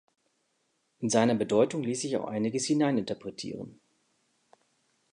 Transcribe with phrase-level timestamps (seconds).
[1.01, 3.79] In seiner Bedeutung ließ sich auch einiges hinein interpretieren.